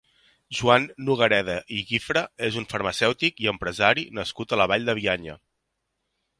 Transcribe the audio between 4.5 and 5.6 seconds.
a la Vall de Bianya.